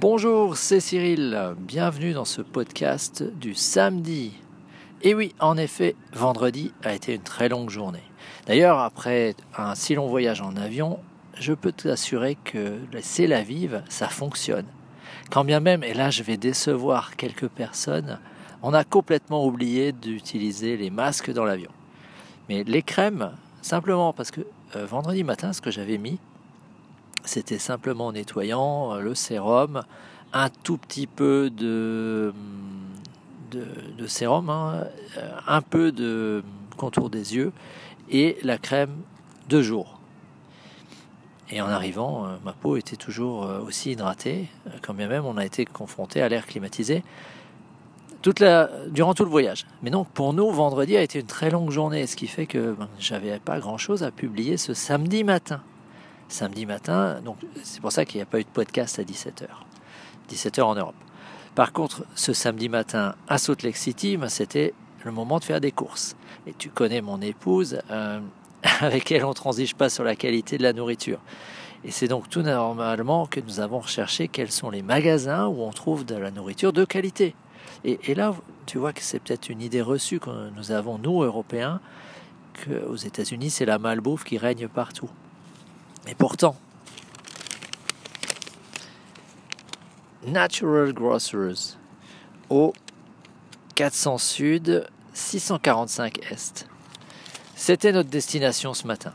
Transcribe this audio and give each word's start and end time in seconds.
Bonjour, 0.00 0.56
c'est 0.56 0.80
Cyril. 0.80 1.54
Bienvenue 1.58 2.14
dans 2.14 2.24
ce 2.24 2.40
podcast 2.40 3.22
du 3.22 3.54
samedi. 3.54 4.32
Et 5.02 5.14
oui, 5.14 5.34
en 5.38 5.58
effet, 5.58 5.94
vendredi 6.14 6.72
a 6.82 6.94
été 6.94 7.14
une 7.14 7.22
très 7.22 7.50
longue 7.50 7.68
journée. 7.68 8.02
D'ailleurs, 8.46 8.78
après 8.78 9.36
un 9.56 9.74
si 9.74 9.94
long 9.94 10.08
voyage 10.08 10.40
en 10.40 10.56
avion, 10.56 10.98
je 11.38 11.52
peux 11.52 11.72
t'assurer 11.72 12.36
que 12.42 12.78
c'est 13.02 13.26
la 13.26 13.42
vive, 13.42 13.84
ça 13.90 14.08
fonctionne. 14.08 14.64
Quand 15.30 15.44
bien 15.44 15.60
même, 15.60 15.84
et 15.84 15.94
là 15.94 16.10
je 16.10 16.22
vais 16.22 16.38
décevoir 16.38 17.14
quelques 17.16 17.48
personnes, 17.48 18.18
on 18.62 18.72
a 18.72 18.84
complètement 18.84 19.44
oublié 19.44 19.92
d'utiliser 19.92 20.78
les 20.78 20.90
masques 20.90 21.30
dans 21.30 21.44
l'avion. 21.44 21.70
Mais 22.48 22.64
les 22.64 22.82
crèmes, 22.82 23.32
simplement 23.60 24.14
parce 24.14 24.30
que 24.30 24.40
euh, 24.74 24.86
vendredi 24.86 25.22
matin, 25.22 25.52
ce 25.52 25.60
que 25.60 25.70
j'avais 25.70 25.98
mis, 25.98 26.18
c'était 27.24 27.58
simplement 27.58 28.12
nettoyant, 28.12 28.94
euh, 28.94 29.00
le 29.00 29.14
sérum, 29.14 29.82
un 30.32 30.48
tout 30.48 30.76
petit 30.76 31.06
peu 31.06 31.50
de, 31.50 32.32
de, 33.50 34.06
sérum, 34.06 34.48
hein, 34.50 34.84
euh, 35.18 35.30
un 35.46 35.62
peu 35.62 35.92
de 35.92 36.42
contour 36.76 37.10
des 37.10 37.36
yeux 37.36 37.52
et 38.10 38.38
la 38.42 38.58
crème 38.58 38.94
de 39.48 39.62
jour. 39.62 39.98
Et 41.50 41.60
en 41.60 41.68
arrivant, 41.68 42.24
euh, 42.24 42.36
ma 42.44 42.52
peau 42.52 42.76
était 42.76 42.96
toujours 42.96 43.46
aussi 43.66 43.92
hydratée, 43.92 44.48
quand 44.80 44.94
bien 44.94 45.08
même 45.08 45.24
on 45.24 45.36
a 45.36 45.44
été 45.44 45.64
confronté 45.64 46.22
à 46.22 46.28
l'air 46.28 46.46
climatisé 46.46 47.04
toute 48.22 48.38
la, 48.38 48.70
durant 48.88 49.14
tout 49.14 49.24
le 49.24 49.30
voyage. 49.30 49.66
Mais 49.82 49.90
donc 49.90 50.08
pour 50.08 50.32
nous, 50.32 50.50
vendredi 50.50 50.96
a 50.96 51.02
été 51.02 51.20
une 51.20 51.26
très 51.26 51.50
longue 51.50 51.70
journée, 51.70 52.06
ce 52.06 52.16
qui 52.16 52.26
fait 52.26 52.46
que 52.46 52.72
ben, 52.72 52.88
j'avais 52.98 53.38
pas 53.38 53.58
grand-chose 53.58 54.02
à 54.02 54.10
publier 54.10 54.56
ce 54.56 54.74
samedi 54.74 55.24
matin 55.24 55.60
samedi 56.32 56.66
matin. 56.66 57.20
Donc 57.24 57.36
c'est 57.62 57.80
pour 57.80 57.92
ça 57.92 58.04
qu'il 58.04 58.18
n'y 58.18 58.22
a 58.22 58.26
pas 58.26 58.40
eu 58.40 58.44
de 58.44 58.48
podcast 58.48 58.98
à 58.98 59.02
17h. 59.02 59.46
17h 60.30 60.62
en 60.62 60.74
Europe. 60.74 60.94
Par 61.54 61.72
contre, 61.72 62.04
ce 62.14 62.32
samedi 62.32 62.68
matin 62.68 63.14
à 63.28 63.38
Salt 63.38 63.62
Lake 63.62 63.76
City, 63.76 64.16
ben, 64.16 64.28
c'était 64.28 64.72
le 65.04 65.12
moment 65.12 65.38
de 65.38 65.44
faire 65.44 65.60
des 65.60 65.72
courses. 65.72 66.16
Et 66.46 66.54
tu 66.54 66.70
connais 66.70 67.02
mon 67.02 67.20
épouse, 67.20 67.80
euh, 67.90 68.20
avec 68.80 69.12
elle 69.12 69.24
on 69.24 69.34
transige 69.34 69.74
pas 69.74 69.88
sur 69.88 70.04
la 70.04 70.16
qualité 70.16 70.58
de 70.58 70.62
la 70.62 70.72
nourriture. 70.72 71.18
Et 71.84 71.90
c'est 71.90 72.08
donc 72.08 72.30
tout 72.30 72.42
normalement 72.42 73.26
que 73.26 73.40
nous 73.40 73.60
avons 73.60 73.80
recherché 73.80 74.28
quels 74.28 74.52
sont 74.52 74.70
les 74.70 74.82
magasins 74.82 75.46
où 75.46 75.62
on 75.62 75.70
trouve 75.70 76.04
de 76.04 76.14
la 76.14 76.30
nourriture 76.30 76.72
de 76.72 76.84
qualité. 76.84 77.34
Et, 77.84 77.98
et 78.04 78.14
là, 78.14 78.34
tu 78.66 78.78
vois 78.78 78.92
que 78.92 79.02
c'est 79.02 79.18
peut-être 79.18 79.48
une 79.48 79.60
idée 79.60 79.82
reçue 79.82 80.20
que 80.20 80.30
nous 80.56 80.70
avons, 80.70 80.98
nous, 80.98 81.22
Européens, 81.22 81.80
qu'aux 82.64 82.96
États-Unis, 82.96 83.50
c'est 83.50 83.64
la 83.64 83.78
malbouffe 83.78 84.24
qui 84.24 84.38
règne 84.38 84.68
partout. 84.68 85.10
Et 86.06 86.14
pourtant, 86.14 86.56
Natural 90.26 90.92
Grocers 90.92 91.76
au 92.50 92.72
400 93.74 94.18
Sud, 94.18 94.88
645 95.14 96.18
Est. 96.30 96.66
C'était 97.56 97.92
notre 97.92 98.10
destination 98.10 98.74
ce 98.74 98.86
matin. 98.86 99.12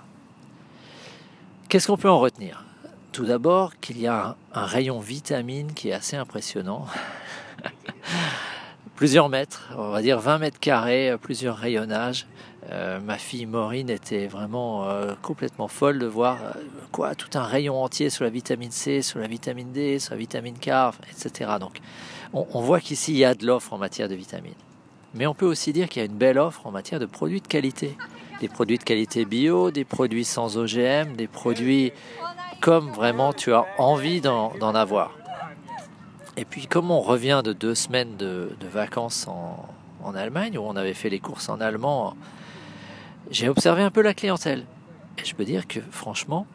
Qu'est-ce 1.70 1.88
qu'on 1.88 1.98
peut 1.98 2.10
en 2.10 2.20
retenir? 2.20 2.64
Tout 3.12 3.26
d'abord 3.26 3.78
qu'il 3.80 4.00
y 4.00 4.08
a 4.08 4.36
un, 4.54 4.66
rayon 4.66 5.00
vitamine 5.00 5.74
qui 5.74 5.90
est 5.90 5.94
assez 5.94 6.16
impressionnant. 6.16 6.86
Plusieurs 8.98 9.30
mètres, 9.30 9.70
on 9.78 9.92
va 9.92 10.02
dire 10.02 10.20
20 10.20 10.40
mètres 10.40 10.60
carrés, 10.60 11.16
plusieurs 11.22 11.56
rayonnages. 11.56 12.26
Euh, 12.72 13.00
ma 13.00 13.18
fille 13.18 13.46
Maureen 13.46 13.90
était 13.90 14.26
vraiment 14.26 14.90
euh, 14.90 15.14
complètement 15.22 15.68
folle 15.70 16.00
de 16.00 16.08
voir 16.08 16.40
euh, 16.44 16.52
quoi 16.92 17.16
tout 17.16 17.30
un 17.38 17.44
rayon 17.44 17.82
entier 17.82 18.10
sur 18.10 18.26
la 18.26 18.32
vitamine 18.32 18.72
C, 18.72 19.04
sur 19.04 19.20
la 19.20 19.28
vitamine 19.28 19.72
D, 19.72 20.00
sur 20.00 20.16
la 20.16 20.18
vitamine 20.18 20.56
K, 20.58 20.72
etc. 21.10 21.52
Donc 21.60 21.78
on, 22.34 22.60
voit 22.60 22.82
qu'ici 22.82 23.14
il 23.14 23.20
y 23.20 23.26
a 23.26 23.36
de 23.36 23.46
l'offre 23.46 23.72
en 23.72 23.78
matière 23.78 24.10
de 24.10 24.16
vitamines. 24.16 24.54
Mais 25.14 25.28
on 25.28 25.36
peut 25.36 25.46
aussi 25.46 25.72
dire 25.72 25.88
qu'il 25.88 26.02
y 26.02 26.06
a 26.06 26.10
une 26.10 26.18
belle 26.18 26.40
offre 26.40 26.66
en 26.66 26.72
matière 26.72 27.00
de 27.00 27.06
produits 27.06 27.40
de 27.40 27.48
qualité. 27.48 27.96
Des 28.42 28.50
produits 28.50 28.80
de 28.80 28.84
qualité 28.84 29.26
bio, 29.26 29.72
des 29.72 29.86
produits 29.86 30.26
sans 30.26 30.58
OGM, 30.58 31.16
des 31.16 31.28
produits 31.28 31.94
comme 32.62 32.90
vraiment 32.90 33.32
tu 33.32 33.54
as 33.54 33.66
envie 33.78 34.22
d'en 34.22 34.76
avoir. 34.76 35.17
Et 36.38 36.46
puis 36.46 36.68
comme 36.68 36.92
on 36.92 37.02
revient 37.02 37.42
de 37.44 37.52
deux 37.52 37.76
semaines 37.76 38.16
de, 38.16 38.50
vacances 38.72 39.28
en, 39.28 39.68
en 40.04 40.16
Allemagne, 40.16 40.58
où 40.58 40.62
on 40.62 40.76
avait 40.76 40.94
fait 40.94 41.10
les 41.10 41.20
courses 41.20 41.50
en 41.50 41.60
allemand, 41.60 42.16
j'ai 43.32 43.50
observé 43.50 43.82
un 43.82 43.92
peu 43.92 44.02
la 44.02 44.14
clientèle. 44.14 44.64
Et 45.18 45.26
je 45.26 45.36
peux 45.36 45.46
dire 45.46 45.68
que 45.68 45.80
franchement, 45.92 46.46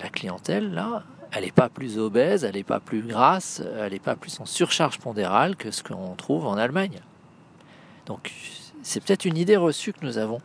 la 0.00 0.08
clientèle, 0.08 0.72
là, 0.74 1.04
elle 1.30 1.44
n'est 1.44 1.52
pas 1.52 1.68
plus 1.68 1.98
obèse, 1.98 2.44
elle 2.44 2.54
n'est 2.54 2.64
pas 2.64 2.80
plus 2.80 3.02
grasse, 3.02 3.62
elle 3.78 3.92
n'est 3.92 3.98
pas 3.98 4.16
plus 4.16 4.40
en 4.40 4.46
surcharge 4.46 4.98
pondérale 4.98 5.56
que 5.56 5.70
ce 5.70 5.82
qu'on 5.82 6.14
trouve 6.16 6.46
en 6.46 6.56
Allemagne. 6.56 7.00
Donc 8.06 8.32
c'est 8.82 9.02
peut-être 9.02 9.24
une 9.24 9.36
idée 9.36 9.56
reçue 9.56 9.92
que 9.92 10.04
nous 10.04 10.18
avons, 10.18 10.40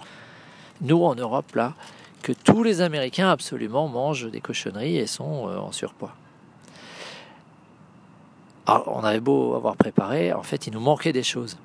nous 0.81 1.03
en 1.03 1.15
Europe, 1.15 1.55
là, 1.55 1.73
que 2.21 2.31
tous 2.31 2.63
les 2.63 2.81
Américains 2.81 3.29
absolument 3.29 3.87
mangent 3.87 4.29
des 4.29 4.41
cochonneries 4.41 4.97
et 4.97 5.07
sont 5.07 5.49
euh, 5.49 5.57
en 5.57 5.71
surpoids. 5.71 6.15
Alors, 8.65 8.93
on 8.95 9.03
avait 9.03 9.19
beau 9.19 9.55
avoir 9.55 9.75
préparé, 9.75 10.31
en 10.31 10.43
fait, 10.43 10.67
il 10.67 10.73
nous 10.73 10.79
manquait 10.79 11.11
des 11.11 11.23
choses. 11.23 11.57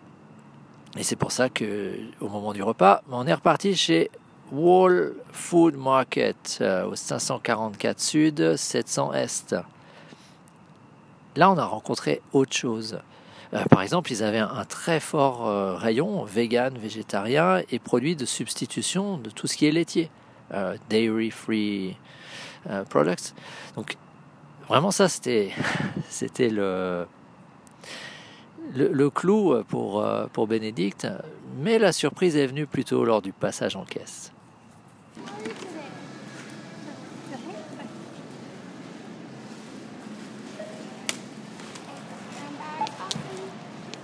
Et 0.97 1.05
c'est 1.05 1.17
pour 1.17 1.31
ça 1.31 1.49
que, 1.49 1.95
au 2.21 2.29
moment 2.29 2.53
du 2.53 2.63
repas, 2.63 3.03
on 3.11 3.27
est 3.27 3.35
reparti 3.35 3.77
chez 3.77 4.11
Wall 4.51 5.15
Food 5.33 5.77
Market 5.77 6.59
euh, 6.61 6.87
au 6.87 6.97
544 6.97 8.01
Sud, 8.01 8.57
700 8.57 9.13
Est. 9.13 9.55
Là, 11.37 11.51
on 11.51 11.59
a 11.59 11.65
rencontré 11.65 12.21
autre 12.33 12.55
chose. 12.55 12.99
Euh, 13.55 13.65
par 13.67 13.83
exemple, 13.83 14.11
ils 14.11 14.25
avaient 14.25 14.39
un, 14.39 14.65
très 14.65 14.99
fort 14.99 15.47
euh, 15.47 15.77
rayon 15.77 16.25
vegan, 16.25 16.77
végétarien 16.77 17.63
et 17.71 17.79
produits 17.79 18.17
de 18.17 18.25
substitution 18.25 19.19
de 19.19 19.31
tout 19.31 19.47
ce 19.47 19.57
qui 19.57 19.67
est 19.67 19.73
laitier, 19.73 20.11
dairy 20.89 21.31
free 21.31 21.97
products. 22.89 23.35
Donc, 23.77 23.97
vraiment, 24.69 24.91
ça, 24.91 25.09
c'était, 25.09 25.53
c'était 26.09 26.51
le 26.51 27.07
le, 28.75 29.11
clou 29.11 29.63
pour, 29.69 30.05
euh, 30.05 30.27
pour 30.33 30.47
Bénédicte, 30.47 31.07
mais 31.59 31.79
la 31.79 31.93
surprise 31.93 32.37
est 32.37 32.47
venue 32.47 32.67
plutôt 32.67 33.05
lors 33.05 33.23
du 33.23 33.33
passage 33.33 33.77
en 33.77 33.85
caisse. 33.85 34.33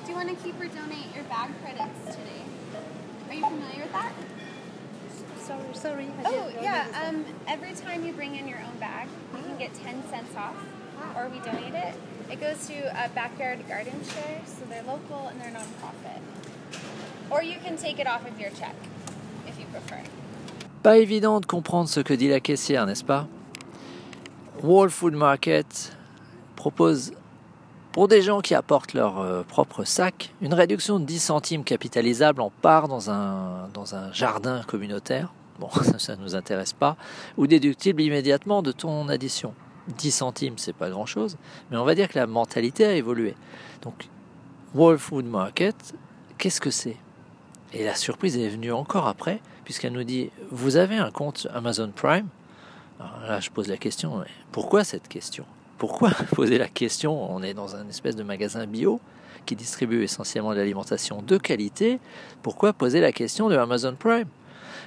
Do 0.04 0.10
you 0.10 0.16
want 0.16 0.28
to 0.28 0.36
keep 0.42 0.60
or 0.60 0.66
donate 0.68 1.14
your 1.14 1.24
bag 1.24 1.50
credits 1.62 2.16
today? 2.16 2.42
Are 3.28 3.34
you 3.34 3.42
familiar 3.42 3.82
with 3.82 3.92
that? 3.92 4.12
Sorry, 5.44 5.74
sorry. 5.74 6.06
Oh, 6.24 6.48
yeah. 6.62 6.86
Um, 7.06 7.24
every 7.46 7.74
time 7.74 8.06
you 8.06 8.12
bring 8.14 8.36
in 8.36 8.48
your 8.48 8.58
own 8.58 8.78
bag, 8.78 9.08
you 9.36 9.42
can 9.42 9.58
get 9.58 9.74
10 9.74 10.02
cents 10.08 10.34
off, 10.36 10.54
or 11.16 11.28
we 11.28 11.38
donate 11.40 11.74
it. 11.74 11.94
It 12.30 12.40
goes 12.40 12.66
to 12.68 12.74
a 13.04 13.08
backyard 13.10 13.66
garden 13.68 14.00
share, 14.04 14.40
so 14.46 14.64
they're 14.68 14.82
local 14.82 15.28
and 15.28 15.40
they're 15.40 15.52
non-profit. 15.52 16.20
Or 17.30 17.42
you 17.42 17.56
can 17.64 17.76
take 17.76 17.98
it 17.98 18.06
off 18.06 18.26
of 18.26 18.38
your 18.40 18.50
check, 18.50 18.74
if 19.46 19.58
you 19.58 19.66
prefer. 19.66 20.02
Pas 20.82 20.98
évident 20.98 21.40
de 21.40 21.46
comprendre 21.46 21.88
ce 21.88 22.00
que 22.00 22.12
dit 22.14 22.28
la 22.28 22.40
caissière, 22.40 22.86
n'est-ce 22.86 23.04
pas? 23.04 23.26
World 24.62 24.92
Food 24.92 25.14
Market 25.14 25.96
propose 26.56 27.12
pour 27.92 28.08
des 28.08 28.22
gens 28.22 28.40
qui 28.40 28.54
apportent 28.54 28.92
leur 28.92 29.20
euh, 29.20 29.42
propre 29.42 29.84
sac, 29.84 30.34
une 30.42 30.52
réduction 30.52 30.98
de 30.98 31.04
10 31.04 31.20
centimes 31.20 31.64
capitalisable 31.64 32.40
en 32.40 32.50
part 32.50 32.88
dans 32.88 33.08
un, 33.10 33.68
dans 33.72 33.94
un 33.94 34.12
jardin 34.12 34.62
communautaire, 34.66 35.32
bon 35.60 35.68
ça 35.98 36.16
ne 36.16 36.22
nous 36.22 36.34
intéresse 36.34 36.72
pas, 36.72 36.96
ou 37.36 37.46
déductible 37.46 38.02
immédiatement 38.02 38.62
de 38.62 38.72
ton 38.72 39.08
addition. 39.08 39.54
10 39.88 40.10
centimes, 40.10 40.58
c'est 40.58 40.74
pas 40.74 40.90
grand 40.90 41.06
chose, 41.06 41.36
mais 41.70 41.76
on 41.76 41.84
va 41.84 41.94
dire 41.94 42.08
que 42.08 42.18
la 42.18 42.26
mentalité 42.26 42.84
a 42.84 42.94
évolué. 42.94 43.34
Donc, 43.82 44.08
World 44.74 44.98
Food 44.98 45.26
Market, 45.26 45.94
qu'est-ce 46.38 46.60
que 46.60 46.70
c'est? 46.70 46.96
Et 47.72 47.84
la 47.84 47.94
surprise 47.94 48.36
est 48.38 48.48
venue 48.48 48.72
encore 48.72 49.08
après, 49.08 49.40
puisqu'elle 49.64 49.92
nous 49.92 50.04
dit 50.04 50.30
Vous 50.50 50.76
avez 50.76 50.96
un 50.96 51.10
compte 51.10 51.46
Amazon 51.52 51.90
Prime? 51.94 52.28
Alors 53.00 53.20
là, 53.28 53.40
je 53.40 53.50
pose 53.50 53.68
la 53.68 53.76
question 53.76 54.24
pourquoi 54.52 54.84
cette 54.84 55.08
question? 55.08 55.44
Pourquoi 55.78 56.10
poser 56.34 56.58
la 56.58 56.68
question? 56.68 57.34
On 57.34 57.42
est 57.42 57.54
dans 57.54 57.74
un 57.74 57.88
espèce 57.88 58.14
de 58.14 58.22
magasin 58.22 58.66
bio 58.66 59.00
qui 59.46 59.56
distribue 59.56 60.02
essentiellement 60.02 60.52
de 60.52 60.58
l'alimentation 60.58 61.20
de 61.20 61.36
qualité. 61.36 61.98
Pourquoi 62.42 62.72
poser 62.72 63.00
la 63.00 63.12
question 63.12 63.48
de 63.48 63.56
Amazon 63.56 63.96
Prime? 63.98 64.28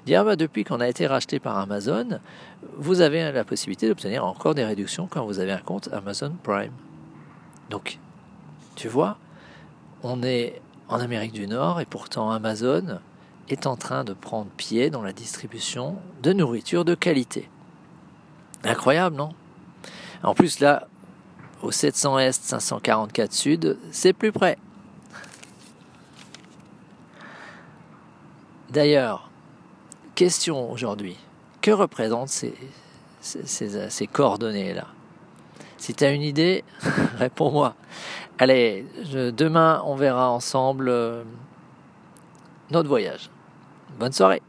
Dire, 0.06 0.24
bah, 0.24 0.36
depuis 0.36 0.64
qu'on 0.64 0.80
a 0.80 0.88
été 0.88 1.08
racheté 1.08 1.40
par 1.40 1.58
Amazon, 1.58 2.20
vous 2.78 3.02
avez 3.02 3.32
la 3.32 3.44
possibilité 3.44 3.88
d'obtenir 3.88 4.26
encore 4.26 4.56
des 4.56 4.66
réductions 4.66 5.08
quand 5.08 5.26
vous 5.26 5.40
avez 5.40 5.52
un 5.52 5.60
compte 5.60 5.90
Amazon 5.92 6.34
Prime. 6.44 6.72
Donc, 7.70 8.00
tu 8.76 8.88
vois, 8.88 9.18
on 10.04 10.24
est 10.24 10.62
en 10.88 11.00
Amérique 11.00 11.34
du 11.34 11.48
Nord 11.48 11.82
et 11.82 11.86
pourtant 11.86 12.32
Amazon 12.32 13.00
est 13.50 13.68
en 13.68 13.76
train 13.76 14.04
de 14.04 14.14
prendre 14.14 14.50
pied 14.58 14.90
dans 14.90 15.02
la 15.02 15.14
distribution 15.14 15.98
de 16.22 16.34
nourriture 16.34 16.86
de 16.86 16.96
qualité. 16.96 17.50
Incroyable, 18.64 19.16
non? 19.16 19.30
En 20.24 20.34
plus, 20.34 20.60
là, 20.60 20.88
au 21.62 21.72
700 21.72 22.20
Est 22.20 22.44
544 22.44 23.34
Sud, 23.34 23.78
c'est 23.92 24.14
plus 24.14 24.32
près. 24.32 24.58
D'ailleurs, 28.70 29.27
question 30.18 30.72
aujourd'hui, 30.72 31.16
que 31.62 31.70
représentent 31.70 32.30
ces, 32.30 34.08
coordonnées-là? 34.12 34.88
Si 35.78 35.94
tu 35.94 36.06
une 36.06 36.24
idée, 36.24 36.64
réponds-moi. 37.20 37.76
Allez, 38.40 38.84
demain 39.14 39.84
on 39.86 39.96
verra 39.96 40.32
ensemble 40.32 40.90
euh, 40.90 41.24
notre 42.72 42.90
voyage. 42.90 43.30
Bonne 44.00 44.12
soirée 44.12 44.42